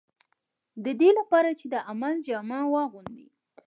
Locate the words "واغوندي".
2.73-3.27